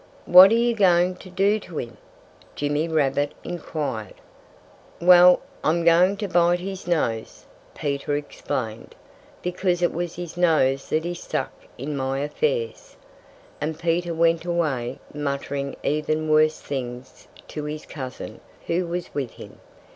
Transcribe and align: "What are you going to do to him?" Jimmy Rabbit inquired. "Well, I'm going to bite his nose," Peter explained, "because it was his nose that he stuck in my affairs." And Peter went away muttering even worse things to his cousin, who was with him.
"What 0.25 0.49
are 0.51 0.55
you 0.55 0.73
going 0.73 1.15
to 1.17 1.29
do 1.29 1.59
to 1.59 1.77
him?" 1.77 1.95
Jimmy 2.55 2.87
Rabbit 2.87 3.33
inquired. 3.43 4.15
"Well, 4.99 5.41
I'm 5.63 5.83
going 5.83 6.17
to 6.17 6.27
bite 6.27 6.57
his 6.59 6.87
nose," 6.87 7.45
Peter 7.75 8.15
explained, 8.15 8.95
"because 9.43 9.83
it 9.83 9.93
was 9.93 10.15
his 10.15 10.35
nose 10.37 10.89
that 10.89 11.05
he 11.05 11.13
stuck 11.13 11.51
in 11.77 11.95
my 11.95 12.21
affairs." 12.21 12.97
And 13.61 13.77
Peter 13.77 14.15
went 14.15 14.43
away 14.43 14.97
muttering 15.13 15.75
even 15.83 16.27
worse 16.27 16.59
things 16.59 17.27
to 17.49 17.65
his 17.65 17.85
cousin, 17.85 18.41
who 18.65 18.87
was 18.87 19.13
with 19.13 19.29
him. 19.33 19.59